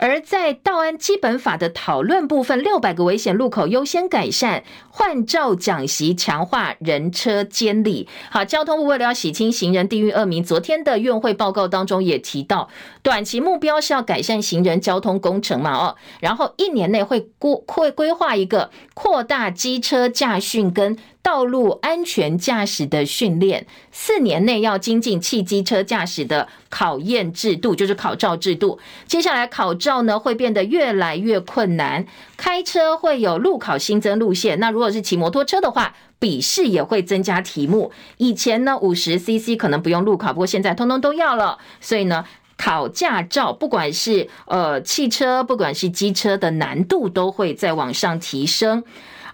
[0.00, 8.08] 而在道安基本法的讨论部分，六百个危险路口优先改善，换照讲习，强化人车监理。
[8.30, 12.70] 好，交通部为了要洗清行人地狱恶名，昨天的院会报告当中也提到，
[13.02, 28.78] 短期目标是要改善行人交通工程嘛，哦，然后一年内会规会规划一个扩大机车驾训跟道路安全驾驶的训练，四年内要精进汽机车驾驶的考验制度，就是考照制度。
[29.06, 34.58] 接下来考照呢会变得越来越困难，开车会有路考新增路线。
[34.60, 37.90] 那如果是骑摩托车的话，笔试也会增加题目。
[38.18, 41.58] 以前呢五十 CC 可能不用路考，不过现在通通都要了。
[41.80, 42.24] 所以呢，
[42.56, 48.84] 考驾照不管是呃汽车，不管是机车的难度都会再往上提升。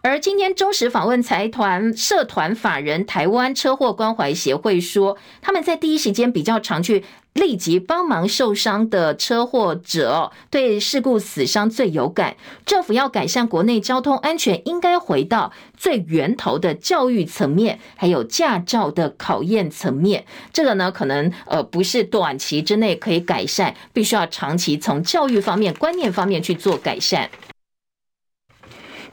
[0.07, 12.37] 而今天中时访问财团社团法人台湾车祸关怀协会说，他们在第一时间比较常去立即帮忙受伤的车祸者，对事故死伤最有感。
[12.64, 20.25] 政府要改善国内交通安全，应该回到最源头的教育层面，还有驾照的考验层面。
[20.53, 27.29] 这个呢，可能呃不是短期之内可以改善，必须要长期从教育方面、观念方面去做改善。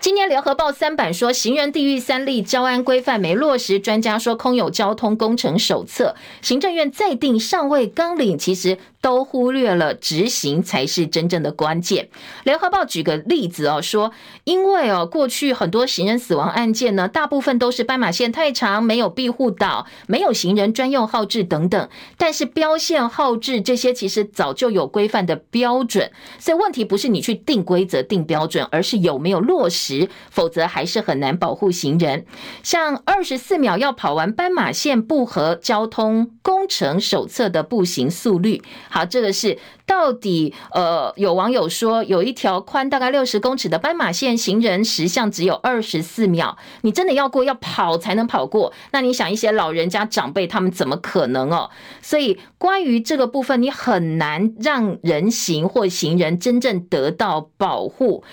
[0.04, 12.08] 今年联合报三版说，行人地域三例交安规范没落实，专家说空有交通工程手册，行政院再定尚未纲领，其实都忽略了执行才是真正的关键。
[12.46, 14.14] 联合报举个例子哦，说
[14.46, 30.10] 因为哦过去很多行人死亡案件呢，大部分都是斑马线太长，没有庇护岛，没有行人专用号志等等，但是标线号志这些其实早就有规范的标准，所以问题不是你去定规则定标准，而是有没有落实。
[30.30, 32.26] 否则还是很难保护行人。
[32.64, 38.62] 像二十四秒要跑完斑马线，不合交通工程手册的步行速率。
[38.94, 48.72] 好，这个是到底呃，有网友说有一条宽大概六十公尺的斑马线，行人时相只有二十四秒，你真的要过要跑才能跑过。
[48.92, 51.72] 那你想一些老人家长辈他们怎么可能哦？
[52.04, 58.24] 所以关于这个部分，你很难让人行或行人真正得到保护。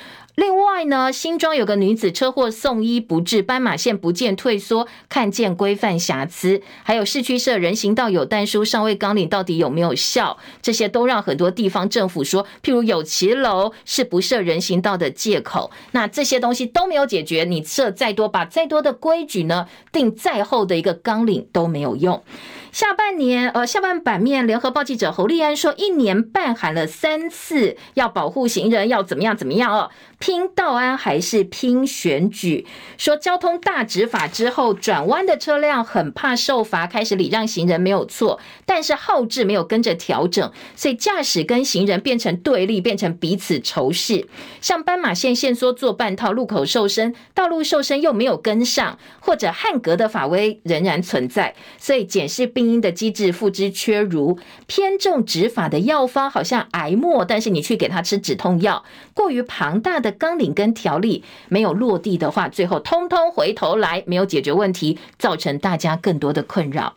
[0.41, 10.39] 另外呢，新庄有个女子车祸送医不治，斑马线不见退缩，看见规范瑕疵，还有市区设人行道有但书上位纲领到底有没有效？
[10.63, 15.71] 这些都让很多地方政府说，譬如有骑楼是不设人行道的借口。
[15.91, 22.25] 那这些东西都没有解决，你设再多，把再多的规矩呢，定再厚的一个纲领都没有用。
[22.73, 29.91] 下半年，呃，下半版面，联合报记者侯立安说，一年半喊了三次要保护行人，要怎么样怎么样哦，
[30.21, 32.65] 拼道安还是拼选举？
[32.97, 44.29] 说交通大执法之后，转弯的车辆很怕受罚，开始礼让行人没有错，但是号志没有跟着调整，所以驾驶跟行人变成对立，变成彼此仇视。
[44.61, 52.47] 像斑马线限缩做半套，路口瘦身，道路瘦身又没有跟上，或者汉格的法威仍然存在，所以检视。
[52.61, 58.85] 病因的机制付之阙如，偏重执法的药方好像癌末，但是你去给他吃止痛药，
[59.15, 66.97] 过于庞大的纲领跟条例没有落地的话，最后通通回头来没有解决问题，造成大家更多的困扰。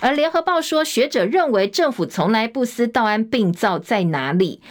[0.00, 4.62] 而联合报说，学者认为政府从来不思道安病灶在哪里。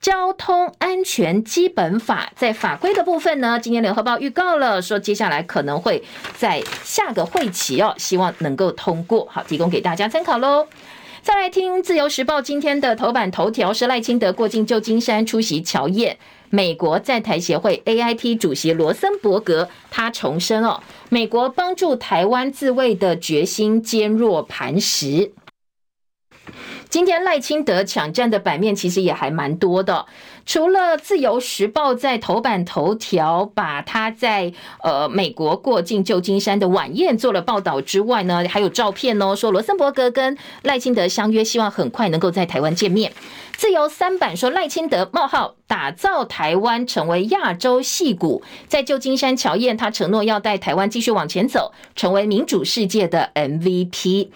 [0.00, 6.02] 交通安全基本法在法规的部分呢，今天联合报预告了，说接下来可能会
[6.36, 9.26] 在下个会期哦，希望能够通过。
[9.30, 10.66] 好，提供给大家参考喽。
[11.20, 16.16] 再来听自由时报今天的头版头条是赖清德过境旧金山出席侨宴，
[16.48, 20.80] 美国在台协会 AIT 主席罗森伯格他重申哦，
[21.10, 25.32] 美国帮助台湾自卫的决心坚若磐石。
[26.90, 30.06] 今天赖清德抢占的版面其实也还蛮多的，
[30.46, 43.12] 除了自由时报在头版头条把他在呃美国过境旧金山的晚宴做了报道之外呢，还有照片哦，说罗森伯格跟赖清德相约，希望很快能够在台湾见面。
[43.54, 54.28] 自由三版说赖清德冒号打造台湾成为亚洲戏骨，在旧金山乔宴，他承诺要带台湾继续往前走，成为民主世界的 MVP。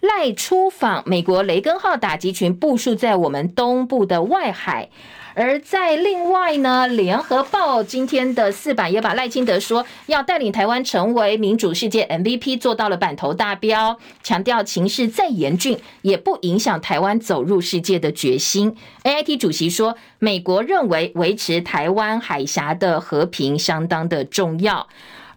[0.00, 4.90] 赖出访美国雷根号打击群部署在我们东部的外海，
[5.34, 18.76] 而在另外呢，联合报今天的四版也把赖清德说要带领台湾成为民主世界 MVP 做到了版头大标，强调情势再严峻也不影响台湾走入世界的决心。
[19.02, 24.86] AIT 主席说，美国认为维持台湾海峡的和平相当的重要。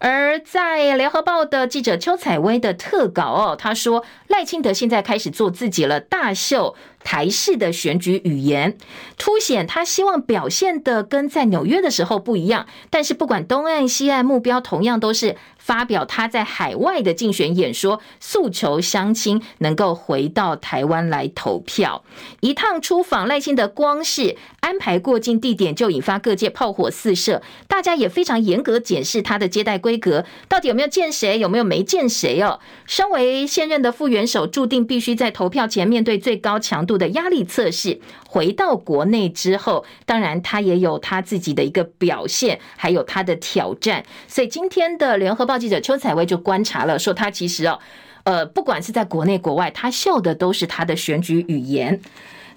[0.04, 4.02] 而在联合报的记者邱采薇的特稿哦，他说
[4.32, 6.74] 赖清德现在开始做自己了，大秀
[7.04, 8.78] 台式的选举语言，
[9.18, 12.66] 凸显他希望表现的跟在纽约的时候不一样。
[12.88, 22.02] 但是不管东岸西岸，目标同样都是发表他在海外的竞选演说，诉求乡亲能够回到台湾来投票。
[22.40, 29.98] 一趟出访赖清德，光是安排过境地点就引发各界炮火四射，大家也非常严格检视他的接待规。
[29.98, 31.38] 格到底有没有见谁？
[31.38, 32.58] 有没有没见谁哦？
[32.86, 38.00] 身为现任的副选手，注定必须在投票前面对最高强度的压力测试。
[38.28, 44.04] 回到国内之后，当然他也有他自己的一个表现，还有他的挑战。
[44.28, 47.78] 所以今天的联合报记者邱采薇就观察了，说他其实哦，
[48.22, 52.00] 呃，不管是在国内国外，他秀的都是他的选举语言。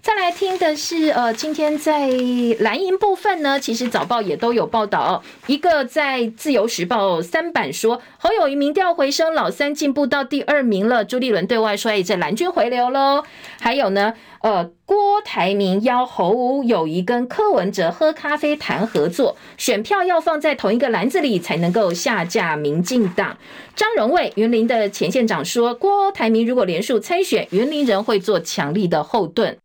[0.05, 2.11] 再来听的是，呃，今天在
[2.59, 5.23] 蓝营部分呢，其实早报也都有报道。
[5.47, 11.03] 一个在自由时报三版说，侯友宜民调回升，老三进步到第二名了。
[11.03, 13.23] 朱立伦对外说，哎，这蓝军回流喽。
[13.59, 23.35] 还有呢，呃，郭台铭邀侯友宜跟柯文哲喝咖啡谈合作，选票要放在同一个篮子里才能够下架民进党。
[23.75, 29.57] 张荣卫云林的前县长说，郭台铭如果连署参选，云林人会做强力的后盾。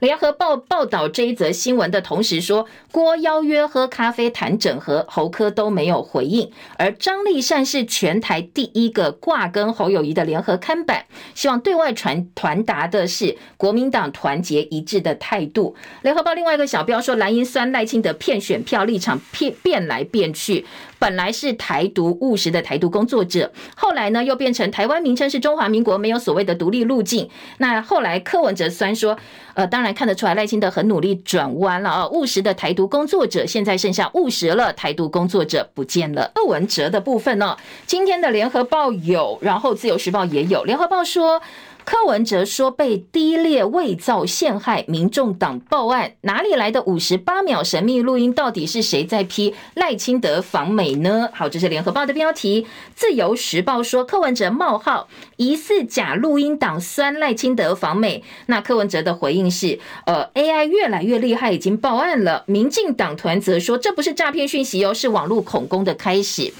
[0.00, 6.50] 联合报报道这一则新闻的同时说，郭邀约喝咖啡谈整合，侯科都没有回应。
[6.76, 15.74] 而张立善是全台第一个挂跟侯友谊的联合看板，希望对外传传达的是国民党团结一致的态度。
[16.02, 20.66] 联合报另外一个小标说，蓝营酸赖清德骗选票，立场变变来变去。
[20.98, 27.28] 本来是台独务实的台独工作者，后来呢又变成台湾名称是中华民国，没有所谓的独立路径。
[27.58, 29.16] 那后来柯文哲虽然说，
[29.54, 36.30] 呃，当然看得出来赖清德很努力转弯了啊，务实的台独工作者现在剩下务实了，台独工作者不见了。
[36.34, 40.64] 柯文哲的部分呢，今天的联合报有，然后自由时报也有。
[40.64, 41.42] 联合报说。
[41.86, 48.32] 柯文哲说被低劣伪造陷害，民众党报案，哪里来的五十八秒神秘录音？
[48.32, 51.28] 到底是谁在批赖清德访美呢？
[51.32, 52.66] 好，这是联合报的标题。
[52.96, 55.06] 自由时报说柯文哲冒号
[55.36, 62.42] 疑似假录音党酸赖清德访美，那柯文哲的回应是：呃，AI 越来越厉害，已经报案了。
[62.46, 66.52] 民进党团则说这不是诈骗讯息哦，是网络恐攻的开始。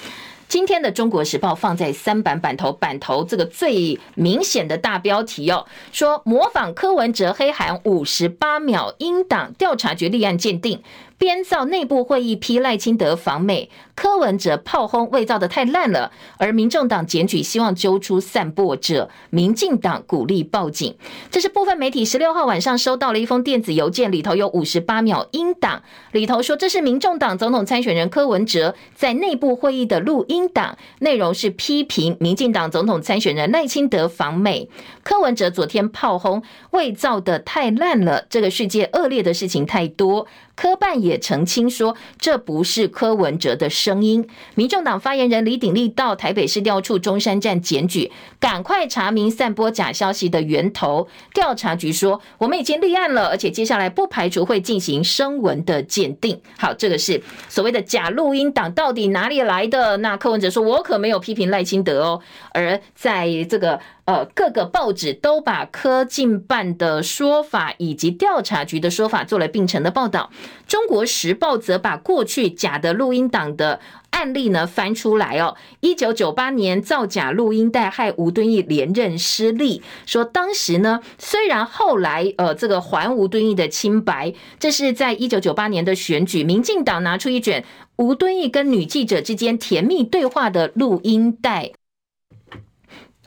[0.48, 10.80] 今天的《中国时报》放在三版版头，版头这个最明显的大标题哦，说模仿柯文哲黑函五十八秒英党，调查局立案鉴定。
[11.18, 20.94] 编造内部会议批赖清德访美，柯文哲炮轰伪造的太烂了，而民众党检举希望揪出散播者，民进党鼓励报警。
[21.30, 34.68] 这是部分媒体十六号晚上收到了一封电子邮件，里头有五十八秒音档，里头说这是民众党总统参选人柯文哲在内部会议的录音档，内容是批评民进党总统参选人赖清德访美。
[35.02, 36.42] 柯文哲昨天炮轰
[36.72, 40.26] 伪造的太烂了，这个世界恶劣的事情太多。
[40.56, 44.26] 科办也澄清说，这不是柯文哲的声音。
[44.54, 51.06] 民众党发言人李鼎立到台北市调处中山站检举，赶快查明散播假消息的源头。
[51.34, 56.40] 调查局说，我们已经立案了，而且接下来不排除会进行声纹的鉴定。
[56.58, 59.98] 好，这个是所谓的假录音档到底哪里来的？
[59.98, 62.20] 那柯文哲说，我可没有批评赖清德哦。
[62.52, 63.78] 而在这个。
[64.06, 70.30] 呃，各个报纸都把科进办的说法以及调查局的说法做了并成的报道。
[70.68, 73.80] 中国时报则把过去假的录音档的
[74.10, 75.56] 案例呢翻出来哦。
[75.80, 87.64] 一九九八年造假录音带害吴敦义连任失利，说当时呢虽然后来呃这个还吴敦义的清白，这是在一九九八年的选举，民进党拿出一卷
[87.96, 91.72] 吴敦义跟女记者之间甜蜜对话的录音带。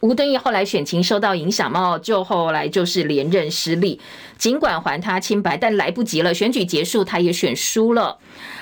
[0.01, 3.99] 吴敦义后来选情受到影响嘛，就后来就是连任失利。
[4.37, 8.17] 尽管还他清白，但来不及了，选举结束，他也选输了。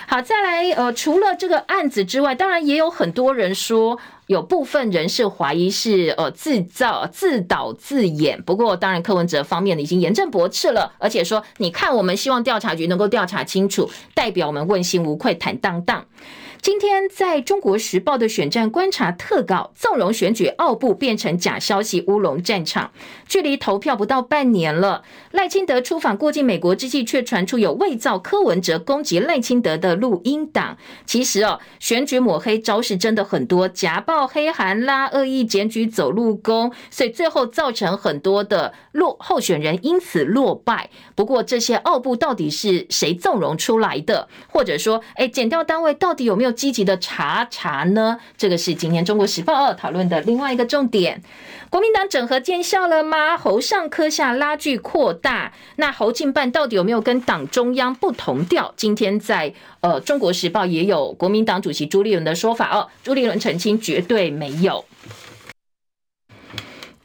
[0.08, 8.42] 好，再来，呃，除了这个案子之外，当然也有很多人说，有部分人是怀疑是呃自造、自导自演。
[8.42, 16.06] 不过，当然柯文哲方面已经严正驳斥了，而且说，你看，我们希望调查局能够调查清楚，代表我们问心无愧、坦荡荡。
[16.62, 22.92] 今天在中国时报的选战观察特稿，纵容选举奥布变成假消息乌龙战场。
[23.28, 30.78] 距离投票不到半年了，赖清德出访过境美国之际，却传出有伪造柯文哲攻击赖清德的录音档。
[31.06, 40.90] 其实哦，选举抹黑招式真的很多，假报黑函啦，恶意检举走路工，所以最后造成很多的落候选人因此落败。
[41.16, 44.28] 不过这些奥布到底是谁纵容出来的？
[44.50, 46.47] 或者说，哎，检调单位到底有没有？
[46.52, 48.18] 积极的查查呢？
[48.38, 51.22] 这个是今天《中国时报》二讨论的另外一个重点。
[51.70, 53.38] 国民党整合见效了吗？
[53.38, 58.74] 侯上科下拉锯扩大，那侯进办到底有没有跟党中央不同调？
[58.78, 64.86] 今天在呃《中国时报》也有国民党主席朱立伦的说法哦，朱立伦澄清绝对没有。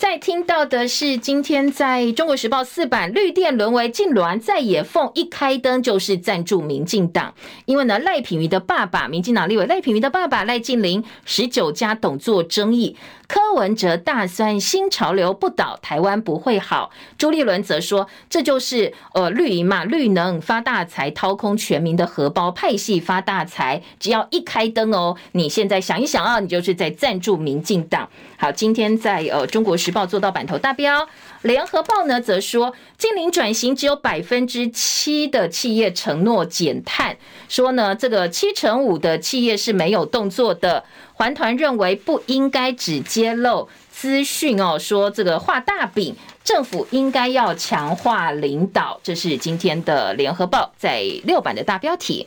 [0.03, 7.33] 再听到的是，今天在中国时报四版，绿电沦为痉挛在野凤，一开灯就是赞助民进党。
[7.67, 12.97] 因为呢，赖品妤的爸爸，民进党立委赖品妤的爸爸赖劲麟，十九家董座争议。
[13.29, 16.91] 柯文哲大酸新潮流不倒，台湾不会好。
[17.17, 23.81] 朱立伦则说，这就是呃绿营嘛，绿能发大财，掏空全民的荷包，派系发大财。
[24.01, 28.11] 只要一开灯哦，你现在想一想啊，你就是在赞助民进党。
[28.37, 31.07] 好，今天在呃中国时报做到版头大标，
[31.43, 37.17] 联合报呢则说，净零转型只有百分之七的企业承诺减碳，
[37.49, 40.85] 说呢这个七成五的企业是没有动作的。
[41.15, 48.99] 环团认为不应该只揭露资讯哦，说这个画大饼，政府应该要强化领导。
[49.05, 52.27] 这是今天的联合报在六版的大标题。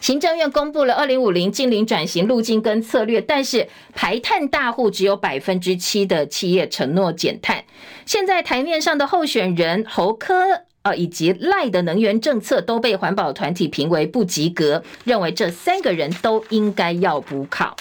[0.00, 7.64] 行政院公布了二零五零净零转型路径跟策略，但是排碳大户只有百分之七的企业承诺减碳。
[8.06, 17.76] 现在台面上的候选人侯科呃以及赖的能源政策都被环保团体评为不及格，认为这三个人都应该要补考。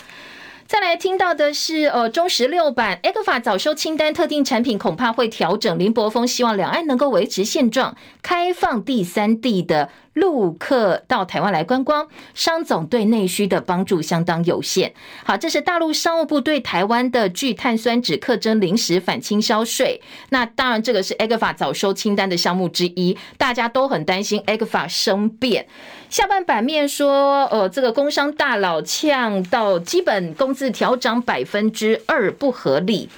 [0.68, 5.80] 再来听到的是，呃，中时六版，ECFA 早收清单特定产品恐怕会调整。
[5.80, 9.90] 林柏峰希望两岸能够维持现状，开放第三地的
[10.20, 14.94] 陆客到台湾来观光，商总对内需的帮助相当有限。
[15.24, 20.02] 好，这是大陆商务部对台湾的聚碳酸酯课征临时反倾销税。
[20.30, 25.66] 那当然，这个是 EGFA 早收清单的项目之一，大家都很担心 EGFA 生变。
[26.10, 33.10] 下半版面说，呃，这个工商大佬呛到基本工资调涨百分之二不合理。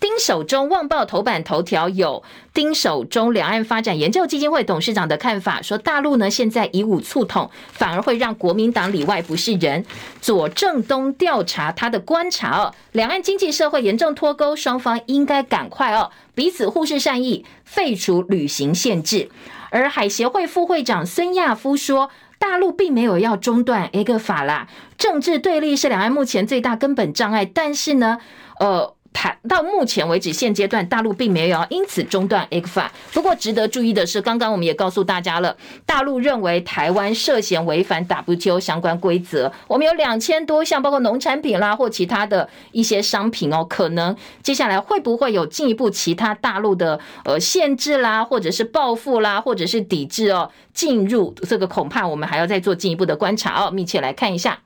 [0.00, 2.22] 丁守中旺报头版头条有
[2.54, 9.84] 丁守中两岸发展研究基金会董事长的看法，说大陆呢现在以武促统，反而会让国民党里外不是人。
[10.20, 19.28] 左正东调查他的观察哦，两岸经济社会严重脱钩，双方应该赶快哦彼此互释善意，废除旅行限制。
[19.70, 28.18] 而海协会副会长孙亚夫说，大陆并没有要中断 ECFA 啦，政治对立是两岸目前最大根本障碍，但是呢，
[28.60, 28.94] 呃。
[29.12, 32.88] 台到目前为止，现阶段大陆并没有因此中断 ECFA。
[33.12, 39.52] 不过值得注意的是，刚刚我们也告诉大家了，大陆认为台湾涉嫌违反 WTO 相关规则。
[39.66, 54.58] 我们有两千多项，包括农产品啦或其他的一些商品哦，可能接下来会不会有进一步其他大陆的呃限制啦，或者是报复啦，或者是抵制哦进入这个，恐怕我们还要再做进一步的观察哦，密切来看一下。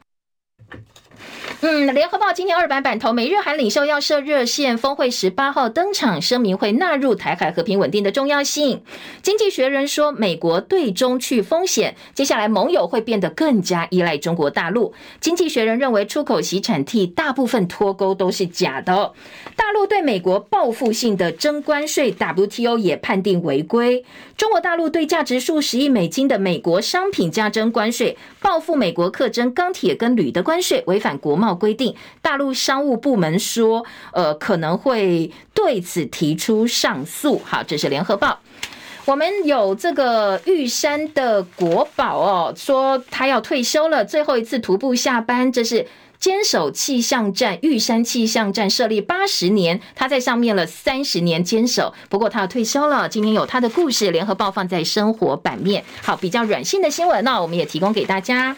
[1.65, 8.83] 嗯，联合报今天二版版头，美日韩领袖要设热线，峰会十八号登场，声明会纳入台海和平稳定的重要性。
[9.23, 14.93] 经济学人说，美国对中去风险，接下来盟友会变得更加依赖中国大陆。
[15.21, 19.13] 经济学人认为，出口洗产替大部分脱钩都是假的。
[19.55, 24.05] 大陆对美国报复性的征关税，WTO 也判定违规。
[24.43, 31.55] 中国大陆对价值数十亿美金的美国商品加征关税，报复美国课征钢铁跟铝的关税，违反国贸。
[31.55, 37.41] 规定，大陆商务部门说，呃，可能会对此提出上诉。
[37.45, 38.41] 好，这是联合报。
[39.05, 45.53] 我们有这个玉山的国宝哦，说他要退休了，最后一次徒步下班。
[45.53, 45.87] 这是
[46.23, 51.93] 坚守气象站，玉山气象站设立八十年，他在上面了三十年坚守。
[52.09, 55.85] 不过他要退休了，今天有他的故事，联合报放在生活版面。
[56.01, 58.57] 好，比较软性的新闻呢，我们也提供给大家。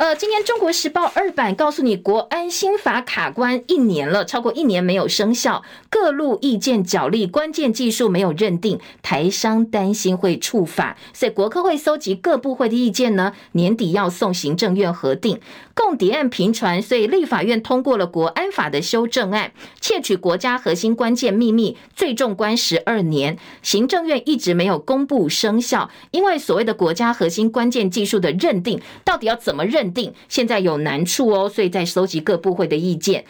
[0.00, 15.38] 呃，今天《中国时报》二版告诉你，国安新法卡关一年了，超过一年没有生效，各路意见角力，关键技术没有认定，台商担心会触法，所以国科会搜集各部会的意见呢，年底要送行政院核定。
[15.74, 23.38] 共谍案频传，所以立法院通过了国安法的修正案，窃取国家核心关键秘密，最重关十二年。
[23.62, 33.24] 行政院一直没有公布生效，因为所谓的国家核心关键技术的认定，到底要怎么认定现在有难处哦，所以在收集各部会的意见。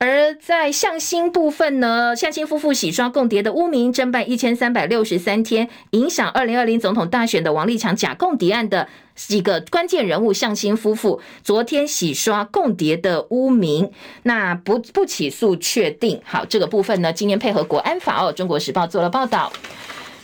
[0.00, 8.86] 而在向心部分呢，向心夫妇洗刷共谍的污名，侦办一千三百六十三天，影响二零二零总统大选的王立强假共谍案的
[9.16, 13.90] 几个关键人物向心夫妇，昨天洗刷共谍的污名，
[14.22, 16.20] 那不不起诉确定。
[16.24, 19.52] 好，这个部分呢，今天配合国安法哦，中国时报做了报道。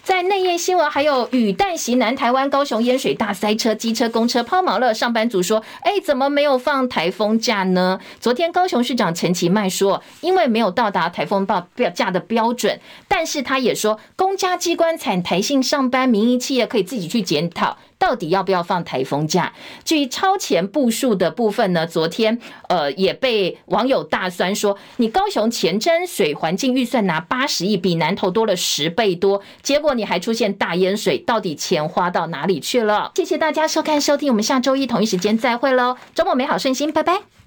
[0.04, 4.92] 在内页新闻，还有雨弹袭南台湾，高雄淹水大塞车，机车公车抛锚了。
[4.92, 12.78] 上班族说：“哎，怎么没有放台风假呢？”昨天高雄市长陈其迈说：“因为没有到达台风报标价的标准。”
[13.08, 17.78] 但是他也说，公家机关采台性上班，民营企业可以自己去检讨。
[17.98, 19.52] 到底要不要放台风假？
[19.84, 21.86] 至于超前部署的部分呢？
[21.86, 22.38] 昨天
[22.68, 33.12] 呃也被网友大酸说，你高雄前瞻水环境预算拿八十亿，比南投多了十倍多，结果你还出现大淹水，到底钱花到哪里去了？
[33.14, 37.43] 谢谢大家收看收听，我们下周一同一时间再会喽，周末美好顺心，拜拜。